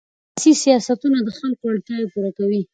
[0.41, 2.61] سیاسي سیاستونه د خلکو اړتیاوې پوره کوي